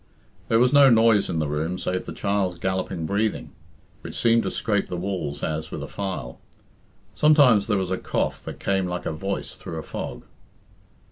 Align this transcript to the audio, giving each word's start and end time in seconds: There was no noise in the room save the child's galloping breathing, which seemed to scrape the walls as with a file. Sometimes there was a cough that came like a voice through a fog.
There 0.47 0.57
was 0.57 0.73
no 0.73 0.89
noise 0.89 1.29
in 1.29 1.37
the 1.37 1.47
room 1.47 1.77
save 1.77 2.05
the 2.07 2.11
child's 2.11 2.57
galloping 2.57 3.05
breathing, 3.05 3.51
which 4.01 4.15
seemed 4.19 4.41
to 4.41 4.49
scrape 4.49 4.87
the 4.87 4.97
walls 4.97 5.43
as 5.43 5.69
with 5.69 5.83
a 5.83 5.87
file. 5.87 6.39
Sometimes 7.13 7.67
there 7.67 7.77
was 7.77 7.91
a 7.91 7.99
cough 7.99 8.43
that 8.45 8.59
came 8.59 8.87
like 8.87 9.05
a 9.05 9.11
voice 9.11 9.53
through 9.53 9.77
a 9.77 9.83
fog. 9.83 10.23